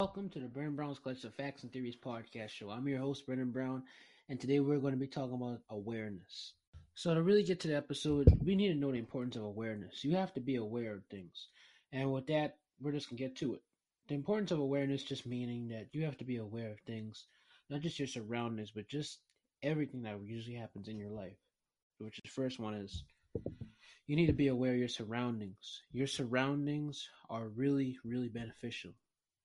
Welcome 0.00 0.28
to 0.30 0.40
the 0.40 0.48
Brennan 0.48 0.74
Brown's 0.74 0.98
Collection 0.98 1.28
of 1.28 1.36
Facts 1.36 1.62
and 1.62 1.72
Theories 1.72 1.94
podcast 1.94 2.48
show. 2.48 2.68
I'm 2.68 2.88
your 2.88 2.98
host, 2.98 3.26
Brennan 3.26 3.52
Brown, 3.52 3.84
and 4.28 4.40
today 4.40 4.58
we're 4.58 4.80
going 4.80 4.92
to 4.92 4.98
be 4.98 5.06
talking 5.06 5.36
about 5.36 5.60
awareness. 5.70 6.54
So, 6.96 7.14
to 7.14 7.22
really 7.22 7.44
get 7.44 7.60
to 7.60 7.68
the 7.68 7.76
episode, 7.76 8.26
we 8.44 8.56
need 8.56 8.70
to 8.70 8.74
know 8.74 8.90
the 8.90 8.98
importance 8.98 9.36
of 9.36 9.44
awareness. 9.44 10.02
You 10.02 10.16
have 10.16 10.34
to 10.34 10.40
be 10.40 10.56
aware 10.56 10.94
of 10.94 11.04
things. 11.04 11.46
And 11.92 12.12
with 12.12 12.26
that, 12.26 12.56
we're 12.80 12.90
just 12.90 13.08
going 13.08 13.18
to 13.18 13.22
get 13.22 13.36
to 13.36 13.54
it. 13.54 13.62
The 14.08 14.16
importance 14.16 14.50
of 14.50 14.58
awareness 14.58 15.04
just 15.04 15.26
meaning 15.26 15.68
that 15.68 15.86
you 15.92 16.04
have 16.06 16.18
to 16.18 16.24
be 16.24 16.38
aware 16.38 16.72
of 16.72 16.80
things, 16.80 17.26
not 17.70 17.80
just 17.80 18.00
your 18.00 18.08
surroundings, 18.08 18.72
but 18.72 18.88
just 18.88 19.20
everything 19.62 20.02
that 20.02 20.18
usually 20.24 20.56
happens 20.56 20.88
in 20.88 20.98
your 20.98 21.10
life. 21.10 21.38
Which 21.98 22.20
the 22.20 22.30
first 22.30 22.58
one 22.58 22.74
is 22.74 23.04
you 24.08 24.16
need 24.16 24.26
to 24.26 24.32
be 24.32 24.48
aware 24.48 24.72
of 24.72 24.78
your 24.78 24.88
surroundings. 24.88 25.82
Your 25.92 26.08
surroundings 26.08 27.08
are 27.30 27.46
really, 27.46 27.96
really 28.04 28.28
beneficial. 28.28 28.90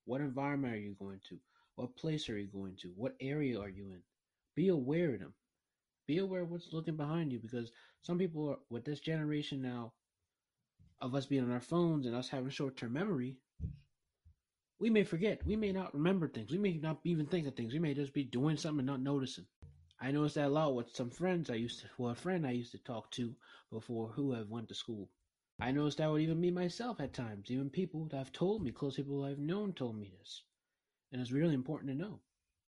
What 0.04 0.20
environment 0.20 0.74
are 0.74 0.78
you 0.78 0.96
going 0.98 1.20
to? 1.28 1.38
What 1.76 1.96
place 1.96 2.28
are 2.28 2.38
you 2.38 2.48
going 2.48 2.76
to? 2.82 2.92
What 2.96 3.14
area 3.20 3.58
are 3.60 3.68
you 3.68 3.90
in? 3.90 4.02
Be 4.54 4.68
aware 4.68 5.14
of 5.14 5.20
them. 5.20 5.34
Be 6.06 6.18
aware 6.18 6.42
of 6.42 6.50
what's 6.50 6.72
looking 6.72 6.96
behind 6.96 7.32
you 7.32 7.38
because 7.38 7.70
some 8.02 8.18
people 8.18 8.50
are, 8.50 8.58
with 8.68 8.84
this 8.84 9.00
generation 9.00 9.62
now 9.62 9.92
of 11.00 11.14
us 11.14 11.26
being 11.26 11.44
on 11.44 11.52
our 11.52 11.60
phones 11.60 12.06
and 12.06 12.14
us 12.14 12.28
having 12.28 12.50
short 12.50 12.76
term 12.76 12.92
memory, 12.92 13.36
we 14.78 14.90
may 14.90 15.04
forget. 15.04 15.46
We 15.46 15.56
may 15.56 15.72
not 15.72 15.94
remember 15.94 16.28
things. 16.28 16.50
We 16.50 16.58
may 16.58 16.78
not 16.78 16.98
even 17.04 17.26
think 17.26 17.46
of 17.46 17.54
things. 17.54 17.72
We 17.72 17.78
may 17.78 17.94
just 17.94 18.14
be 18.14 18.24
doing 18.24 18.56
something 18.56 18.80
and 18.80 18.86
not 18.86 19.00
noticing. 19.00 19.46
I 20.00 20.10
noticed 20.10 20.36
that 20.36 20.46
a 20.46 20.48
lot 20.48 20.74
with 20.74 20.94
some 20.96 21.10
friends 21.10 21.50
I 21.50 21.54
used 21.54 21.80
to, 21.80 21.86
well, 21.98 22.12
a 22.12 22.14
friend 22.14 22.46
I 22.46 22.52
used 22.52 22.72
to 22.72 22.78
talk 22.78 23.10
to 23.12 23.34
before 23.70 24.08
who 24.08 24.32
have 24.32 24.48
went 24.48 24.68
to 24.68 24.74
school. 24.74 25.10
I 25.62 25.72
noticed 25.72 25.98
that 25.98 26.10
would 26.10 26.22
even 26.22 26.40
me 26.40 26.50
myself 26.50 27.00
at 27.00 27.12
times. 27.12 27.50
Even 27.50 27.68
people 27.68 28.06
that 28.10 28.16
have 28.16 28.32
told 28.32 28.62
me, 28.62 28.70
close 28.70 28.96
people 28.96 29.24
I've 29.24 29.38
known 29.38 29.74
told 29.74 29.98
me 29.98 30.10
this. 30.18 30.42
And 31.12 31.20
it's 31.20 31.32
really 31.32 31.54
important 31.54 31.90
to 31.90 31.98
know. 31.98 32.20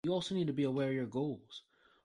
You 0.05 0.13
also 0.13 0.35
need 0.35 0.49
to 0.49 0.53
be 0.53 0.65
aware 0.65 0.89
of 0.89 0.95
your 0.95 1.07
goals. 1.07 1.63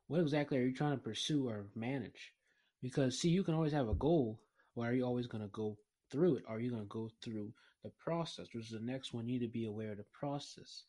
What 0.08 0.22
exactly 0.22 0.58
are 0.58 0.62
you 0.62 0.74
trying 0.74 0.96
to 0.96 1.04
pursue 1.04 1.50
or 1.50 1.66
manage? 1.76 2.34
Because 2.82 3.20
see, 3.20 3.30
you 3.30 3.44
can 3.44 3.54
always 3.54 3.74
have 3.74 3.90
a 3.90 3.96
goal, 3.96 4.40
but 4.76 4.84
are 4.84 4.94
you 4.94 5.04
always 5.04 5.28
going 5.28 5.44
to 5.44 5.50
go 5.50 5.78
through 6.10 6.38
it? 6.38 6.44
Are 6.48 6.60
you 6.60 6.70
going 6.70 6.84
to 6.84 6.88
go 6.88 7.10
through 7.22 7.52
the 7.84 7.90
process? 7.90 8.48
Which 8.54 8.68
is 8.68 8.72
the 8.72 8.80
next 8.80 9.14
one. 9.14 9.28
You 9.28 9.40
need 9.40 9.46
to 9.46 9.52
be 9.52 9.66
aware 9.66 9.92
of 9.92 9.98
the 9.98 10.06
process 10.14 10.84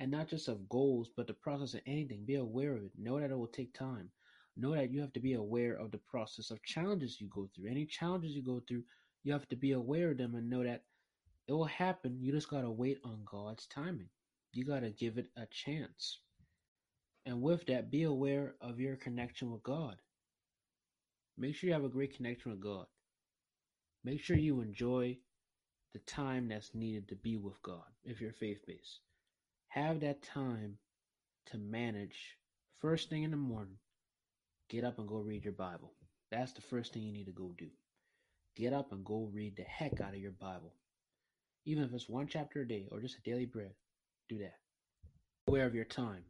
and 0.00 0.10
not 0.10 0.28
just 0.28 0.48
of 0.48 0.68
goals, 0.68 1.10
but 1.16 1.28
the 1.28 1.34
process 1.34 1.74
of 1.74 1.80
anything. 1.86 2.24
Be 2.24 2.34
aware 2.34 2.74
of 2.74 2.82
it. 2.84 2.92
Know 2.98 3.20
that 3.20 3.30
it 3.30 3.38
will 3.38 3.46
take 3.46 3.72
time. 3.72 4.10
Know 4.56 4.74
that 4.74 4.90
you 4.90 5.00
have 5.00 5.12
to 5.12 5.20
be 5.20 5.34
aware 5.34 5.74
of 5.74 5.90
the 5.90 5.98
process 5.98 6.50
of 6.50 6.62
challenges 6.62 7.20
you 7.20 7.28
go 7.28 7.48
through. 7.54 7.70
Any 7.70 7.86
challenges 7.86 8.32
you 8.32 8.42
go 8.42 8.60
through, 8.66 8.82
you 9.24 9.32
have 9.32 9.48
to 9.48 9.56
be 9.56 9.72
aware 9.72 10.10
of 10.10 10.18
them 10.18 10.34
and 10.34 10.48
know 10.48 10.62
that 10.62 10.84
it 11.48 11.52
will 11.52 11.64
happen. 11.64 12.18
You 12.20 12.32
just 12.32 12.48
got 12.48 12.60
to 12.60 12.70
wait 12.70 12.98
on 13.04 13.22
God's 13.24 13.66
timing. 13.66 14.08
You 14.52 14.64
got 14.64 14.80
to 14.80 14.90
give 14.90 15.18
it 15.18 15.30
a 15.36 15.46
chance. 15.46 16.20
And 17.26 17.40
with 17.42 17.66
that, 17.66 17.90
be 17.90 18.04
aware 18.04 18.54
of 18.60 18.78
your 18.78 18.96
connection 18.96 19.50
with 19.50 19.62
God. 19.62 19.96
Make 21.38 21.54
sure 21.54 21.68
you 21.68 21.74
have 21.74 21.84
a 21.84 21.88
great 21.88 22.16
connection 22.16 22.52
with 22.52 22.60
God. 22.60 22.86
Make 24.04 24.20
sure 24.20 24.36
you 24.36 24.60
enjoy 24.60 25.16
the 25.94 25.98
time 26.00 26.48
that's 26.48 26.74
needed 26.74 27.08
to 27.08 27.16
be 27.16 27.36
with 27.36 27.60
God 27.62 27.84
if 28.04 28.20
you're 28.20 28.32
faith 28.32 28.60
based. 28.66 29.00
Have 29.68 30.00
that 30.00 30.22
time 30.22 30.76
to 31.46 31.58
manage 31.58 32.36
first 32.80 33.08
thing 33.08 33.22
in 33.22 33.30
the 33.30 33.36
morning. 33.36 33.78
Get 34.68 34.84
up 34.84 34.98
and 34.98 35.08
go 35.08 35.16
read 35.16 35.44
your 35.44 35.52
Bible. 35.54 35.94
That's 36.30 36.52
the 36.52 36.60
first 36.60 36.92
thing 36.92 37.02
you 37.02 37.12
need 37.12 37.26
to 37.26 37.32
go 37.32 37.54
do. 37.56 37.68
Get 38.56 38.72
up 38.72 38.92
and 38.92 39.04
go 39.04 39.28
read 39.32 39.56
the 39.56 39.64
heck 39.64 40.00
out 40.00 40.14
of 40.14 40.20
your 40.20 40.30
Bible. 40.30 40.74
Even 41.64 41.82
if 41.82 41.92
it's 41.92 42.08
one 42.08 42.28
chapter 42.28 42.60
a 42.60 42.68
day 42.68 42.86
or 42.92 43.00
just 43.00 43.18
a 43.18 43.22
daily 43.22 43.46
bread, 43.46 43.74
do 44.28 44.38
that. 44.38 44.58
Aware 45.48 45.66
of 45.66 45.74
your 45.74 45.84
time. 45.84 46.24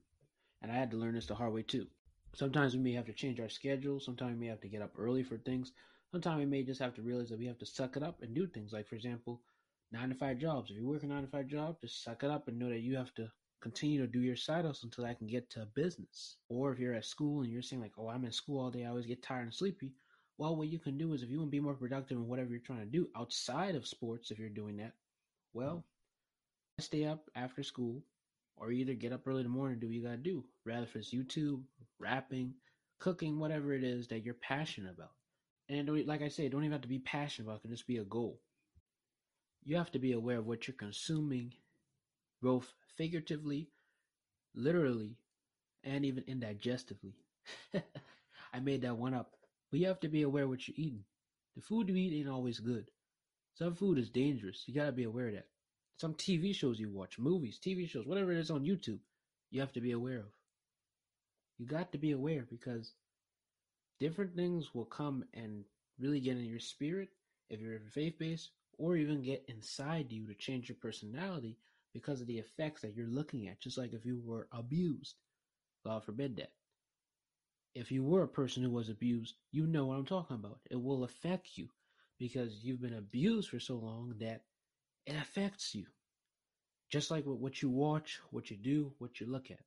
And 0.63 0.73
I 0.73 0.75
had 0.75 0.91
to 0.93 0.97
learn 0.97 1.15
this 1.15 1.27
the 1.27 1.35
hard 1.35 1.53
way 1.53 1.63
too. 1.63 1.87
Sometimes 2.35 2.75
we 2.75 2.83
may 2.83 2.93
have 2.93 3.05
to 3.07 3.13
change 3.13 3.41
our 3.41 3.51
schedule. 3.51 4.01
Sometimes 4.01 4.33
we 4.33 4.41
may 4.41 4.47
have 4.47 4.63
to 4.63 4.69
get 4.69 4.81
up 4.81 4.93
early 4.97 5.23
for 5.23 5.37
things. 5.37 5.73
Sometimes 6.13 6.39
we 6.39 6.47
may 6.47 6.63
just 6.63 6.81
have 6.81 6.95
to 6.95 7.03
realize 7.03 7.29
that 7.29 7.39
we 7.39 7.47
have 7.47 7.59
to 7.59 7.67
suck 7.67 7.97
it 7.97 8.03
up 8.03 8.23
and 8.23 8.35
do 8.35 8.47
things. 8.47 8.73
Like, 8.73 8.89
for 8.89 8.95
example, 8.95 9.43
nine 9.93 10.09
to 10.09 10.15
five 10.15 10.39
jobs. 10.39 10.71
If 10.71 10.77
you 10.77 10.87
work 10.87 11.03
a 11.03 11.07
nine 11.07 11.23
to 11.23 11.29
five 11.29 11.47
job, 11.47 11.77
just 11.83 12.03
suck 12.03 12.23
it 12.25 12.31
up 12.31 12.49
and 12.49 12.59
know 12.59 12.71
that 12.71 12.81
you 12.81 12.97
have 12.97 13.13
to 13.17 13.31
continue 13.61 14.01
to 14.01 14.07
do 14.07 14.21
your 14.21 14.37
side 14.37 14.65
hustle 14.65 14.87
until 14.87 15.05
I 15.05 15.15
can 15.15 15.27
get 15.27 15.51
to 15.51 15.69
business. 15.75 16.37
Or 16.49 16.73
if 16.73 16.79
you're 16.79 16.95
at 16.95 17.05
school 17.05 17.43
and 17.43 17.53
you're 17.53 17.63
saying 17.63 17.83
like, 17.83 17.99
"Oh, 17.99 18.09
I'm 18.09 18.25
in 18.25 18.33
school 18.33 18.61
all 18.61 18.71
day, 18.71 18.85
I 18.85 18.89
always 18.89 19.07
get 19.07 19.23
tired 19.23 19.43
and 19.43 19.55
sleepy." 19.55 19.93
Well, 20.39 20.57
what 20.57 20.69
you 20.69 20.79
can 20.79 20.99
do 20.99 21.13
is 21.13 21.23
if 21.23 21.31
you 21.31 21.39
want 21.39 21.49
to 21.49 21.57
be 21.57 21.61
more 21.61 21.75
productive 21.75 22.17
in 22.19 22.29
whatever 22.29 22.51
you're 22.51 22.61
trying 22.61 22.81
to 22.81 22.87
do 22.87 23.09
outside 23.17 23.75
of 23.75 23.87
sports, 23.87 24.31
if 24.31 24.39
you're 24.39 24.49
doing 24.49 24.77
that, 24.79 24.95
well, 25.53 25.85
stay 26.81 27.05
up 27.05 27.31
after 27.35 27.63
school, 27.63 28.05
or 28.57 28.71
either 28.71 28.95
get 28.95 29.13
up 29.13 29.27
early 29.27 29.41
in 29.41 29.45
the 29.47 29.51
morning 29.51 29.75
and 29.75 29.81
do 29.81 29.89
what 29.89 29.95
you 29.97 30.03
gotta 30.03 30.17
do. 30.17 30.45
Rather 30.65 30.85
if 30.85 30.97
it's 30.97 31.13
YouTube, 31.15 31.63
rapping, 31.99 32.55
cooking, 33.01 33.39
whatever 33.39 33.73
it 33.73 33.85
is 33.85 34.09
that 34.09 34.25
you're 34.25 34.35
passionate 34.35 34.95
about. 34.95 35.13
And 35.69 35.89
like 36.07 36.23
I 36.23 36.29
say, 36.29 36.49
don't 36.49 36.63
even 36.63 36.73
have 36.73 36.83
to 36.83 36.89
be 36.89 37.01
passionate 37.01 37.47
about 37.49 37.57
it, 37.59 37.63
can 37.63 37.71
just 37.71 37.87
be 37.87 37.99
a 37.99 38.05
goal 38.05 38.41
you 39.65 39.77
have 39.77 39.91
to 39.93 39.99
be 39.99 40.13
aware 40.13 40.39
of 40.39 40.47
what 40.47 40.67
you're 40.69 40.77
consuming, 40.77 41.53
both 42.43 42.73
figuratively, 42.97 43.71
literally, 44.55 45.17
and 45.85 46.05
even 46.05 46.25
indigestively. 46.27 47.15
I 48.55 48.61
made 48.61 48.83
that 48.83 48.97
one 48.97 49.15
up. 49.15 49.33
But 49.75 49.81
you 49.81 49.89
have 49.89 49.99
to 50.03 50.09
be 50.09 50.23
aware 50.23 50.47
what 50.47 50.69
you're 50.69 50.77
eating. 50.79 51.03
The 51.57 51.61
food 51.61 51.89
you 51.89 51.97
eat 51.97 52.17
ain't 52.17 52.29
always 52.29 52.61
good. 52.61 52.93
Some 53.55 53.75
food 53.75 53.99
is 53.99 54.09
dangerous. 54.09 54.63
You 54.69 54.73
gotta 54.73 54.93
be 54.93 55.03
aware 55.03 55.27
of 55.27 55.35
that. 55.35 55.49
Some 55.97 56.15
TV 56.15 56.55
shows 56.55 56.79
you 56.79 56.89
watch, 56.91 57.19
movies, 57.19 57.59
TV 57.59 57.89
shows, 57.89 58.07
whatever 58.07 58.31
it 58.31 58.39
is 58.39 58.53
on 58.53 58.65
YouTube, 58.65 59.01
you 59.51 59.59
have 59.59 59.73
to 59.73 59.81
be 59.81 59.91
aware 59.91 60.21
of. 60.21 60.33
You 61.59 61.67
got 61.67 61.91
to 61.91 61.99
be 61.99 62.13
aware 62.13 62.47
because 62.49 62.93
different 63.99 64.37
things 64.37 64.73
will 64.77 64.85
come 64.85 65.25
and 65.35 65.65
really 65.99 66.21
get 66.21 66.37
in 66.37 66.45
your 66.45 66.61
spirit 66.61 67.09
if 67.51 67.61
you're 67.61 67.81
faith 67.93 68.17
based 68.17 68.51
or 68.79 68.95
even 68.97 69.23
get 69.23 69.45
inside 69.49 70.13
you 70.13 70.25
to 70.29 70.35
change 70.35 70.69
your 70.69 70.79
personality 70.81 71.59
because 71.93 72.21
of 72.21 72.29
the 72.29 72.39
effects 72.39 72.83
that 72.83 72.95
you're 72.95 73.09
looking 73.09 73.49
at, 73.49 73.59
just 73.59 73.77
like 73.77 73.93
if 73.93 74.07
you 74.07 74.23
were 74.25 74.47
abused. 74.53 75.17
God 75.85 76.05
forbid 76.05 76.37
that. 76.37 76.53
If 77.75 77.91
you 77.91 78.05
were 78.05 78.23
a 78.23 78.29
person 78.29 78.63
who 78.63 78.71
was 78.71 78.89
abused, 78.89 79.35
you 79.51 79.67
know 79.67 79.87
what 79.87 79.97
I'm 79.99 80.07
talking 80.07 80.37
about. 80.37 80.61
It 80.71 80.81
will 80.81 81.05
affect 81.05 81.57
you 81.57 81.69
because 82.19 82.63
you've 82.63 82.81
been 82.81 82.95
abused 82.95 83.51
for 83.51 83.59
so 83.59 83.77
long 83.77 84.15
that 84.21 84.43
it 85.07 85.17
affects 85.17 85.75
you. 85.75 85.87
Just 86.91 87.11
like 87.11 87.25
what 87.25 87.61
you 87.61 87.71
watch, 87.71 88.21
what 88.31 88.51
you 88.51 88.57
do, 88.57 88.93
what 88.99 89.21
you 89.21 89.27
look 89.27 89.51
at. 89.51 89.61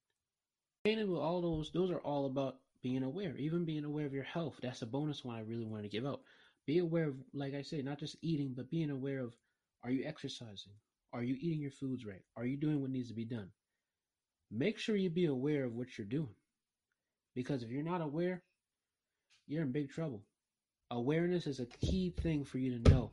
And 0.86 1.10
with 1.10 1.20
all 1.20 1.42
those, 1.42 1.72
those 1.74 1.92
are 1.92 2.00
all 2.00 2.28
about 2.28 2.58
being 2.82 3.04
aware, 3.04 3.36
even 3.38 3.66
being 3.66 3.84
aware 3.84 4.06
of 4.06 4.14
your 4.14 4.24
health. 4.24 4.60
That's 4.62 4.82
a 4.82 4.86
bonus 4.86 5.26
one 5.26 5.36
I 5.36 5.42
really 5.42 5.66
want 5.66 5.84
to 5.84 5.90
give 5.90 6.06
out 6.06 6.22
be 6.68 6.80
aware 6.80 7.08
of, 7.08 7.16
like 7.34 7.56
I 7.56 7.62
say, 7.62 7.82
not 7.82 7.98
just 7.98 8.18
eating, 8.22 8.54
but 8.56 8.70
being 8.70 8.92
aware 8.92 9.22
of 9.22 9.34
are 9.84 9.90
you 9.90 10.06
exercising? 10.06 10.74
Are 11.14 11.24
you 11.24 11.38
eating 11.40 11.62
your 11.62 11.72
foods 11.72 12.06
right? 12.06 12.22
Are 12.36 12.46
you 12.46 12.58
doing 12.58 12.82
what 12.82 12.92
needs 12.92 13.08
to 13.08 13.16
be 13.16 13.26
done? 13.26 13.50
Make 14.52 14.78
sure 14.78 14.98
you 14.98 15.10
be 15.10 15.26
aware 15.26 15.64
of 15.64 15.74
what 15.74 15.98
you're 15.98 16.06
doing. 16.06 16.36
Because 17.38 17.62
if 17.62 17.70
you're 17.70 17.84
not 17.84 18.02
aware, 18.02 18.42
you're 19.46 19.62
in 19.62 19.72
big 19.72 19.92
trouble. 19.92 20.24
Awareness 20.90 21.46
is 21.46 21.60
a 21.60 21.68
key 21.68 22.10
thing 22.10 22.44
for 22.44 22.58
you 22.58 22.80
to 22.80 22.90
know. 22.90 23.12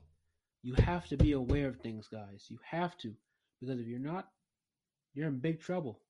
You 0.62 0.72
have 0.76 1.06
to 1.08 1.18
be 1.18 1.32
aware 1.32 1.68
of 1.68 1.76
things, 1.76 2.08
guys. 2.08 2.46
You 2.48 2.58
have 2.70 2.96
to. 3.02 3.12
Because 3.60 3.78
if 3.78 3.86
you're 3.86 3.98
not, 3.98 4.26
you're 5.12 5.28
in 5.28 5.40
big 5.40 5.60
trouble. 5.60 6.00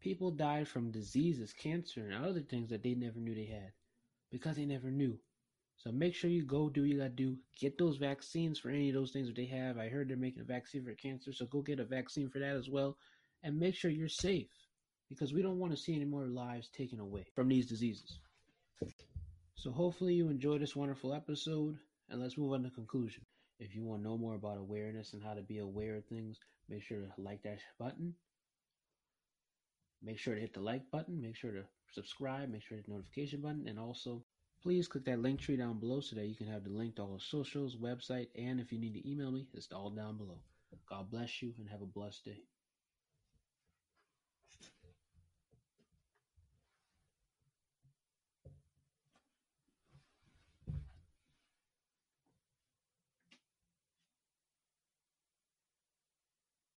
People 0.00 0.30
died 0.30 0.68
from 0.68 0.92
diseases, 0.92 1.52
cancer, 1.52 2.08
and 2.08 2.24
other 2.24 2.42
things 2.42 2.70
that 2.70 2.84
they 2.84 2.94
never 2.94 3.18
knew 3.18 3.34
they 3.34 3.46
had 3.46 3.72
because 4.30 4.54
they 4.54 4.64
never 4.64 4.92
knew. 4.92 5.18
So 5.78 5.90
make 5.90 6.14
sure 6.14 6.30
you 6.30 6.44
go 6.44 6.68
do 6.68 6.82
what 6.82 6.90
you 6.90 6.98
gotta 6.98 7.10
do. 7.10 7.36
Get 7.58 7.78
those 7.78 7.96
vaccines 7.96 8.60
for 8.60 8.70
any 8.70 8.90
of 8.90 8.94
those 8.94 9.10
things 9.10 9.26
that 9.26 9.34
they 9.34 9.46
have. 9.46 9.76
I 9.76 9.88
heard 9.88 10.08
they're 10.08 10.16
making 10.16 10.42
a 10.42 10.44
vaccine 10.44 10.84
for 10.84 10.94
cancer, 10.94 11.32
so 11.32 11.46
go 11.46 11.62
get 11.62 11.80
a 11.80 11.84
vaccine 11.84 12.30
for 12.30 12.38
that 12.38 12.54
as 12.54 12.70
well. 12.70 12.96
And 13.42 13.58
make 13.58 13.74
sure 13.74 13.90
you're 13.90 14.08
safe 14.08 14.46
because 15.08 15.32
we 15.32 15.42
don't 15.42 15.58
want 15.58 15.72
to 15.72 15.78
see 15.78 15.94
any 15.94 16.04
more 16.04 16.26
lives 16.26 16.68
taken 16.68 17.00
away 17.00 17.24
from 17.34 17.48
these 17.48 17.66
diseases. 17.66 18.18
So 19.54 19.70
hopefully 19.70 20.14
you 20.14 20.28
enjoyed 20.28 20.60
this 20.60 20.76
wonderful 20.76 21.14
episode, 21.14 21.76
and 22.08 22.20
let's 22.20 22.38
move 22.38 22.52
on 22.52 22.62
to 22.64 22.70
conclusion. 22.70 23.24
If 23.58 23.74
you 23.74 23.84
want 23.84 24.02
to 24.02 24.08
know 24.08 24.18
more 24.18 24.34
about 24.34 24.58
awareness 24.58 25.12
and 25.12 25.22
how 25.22 25.34
to 25.34 25.42
be 25.42 25.58
aware 25.58 25.96
of 25.96 26.04
things, 26.06 26.38
make 26.68 26.82
sure 26.82 26.98
to 26.98 27.08
like 27.16 27.42
that 27.44 27.60
button. 27.78 28.14
Make 30.02 30.18
sure 30.18 30.34
to 30.34 30.40
hit 30.40 30.52
the 30.52 30.60
like 30.60 30.90
button. 30.90 31.20
Make 31.20 31.36
sure 31.36 31.52
to 31.52 31.64
subscribe. 31.92 32.50
Make 32.50 32.62
sure 32.62 32.76
to 32.76 32.82
hit 32.82 32.86
the 32.86 32.92
notification 32.92 33.40
button, 33.40 33.66
and 33.66 33.78
also 33.78 34.22
Please 34.66 34.88
click 34.88 35.04
that 35.04 35.20
Linktree 35.20 35.58
down 35.58 35.78
below 35.78 36.00
so 36.00 36.16
that 36.16 36.26
you 36.26 36.34
can 36.34 36.48
have 36.48 36.64
the 36.64 36.70
link 36.70 36.96
to 36.96 37.02
all 37.02 37.14
the 37.14 37.20
socials, 37.20 37.76
website, 37.76 38.26
and 38.34 38.58
if 38.58 38.72
you 38.72 38.80
need 38.80 38.94
to 38.94 39.08
email 39.08 39.30
me, 39.30 39.46
it's 39.54 39.70
all 39.70 39.90
down 39.90 40.16
below. 40.16 40.40
God 40.88 41.08
bless 41.08 41.40
you 41.40 41.54
and 41.58 41.68
have 41.68 41.82
a 41.82 41.86
blessed 41.86 42.24
day. 42.24 42.42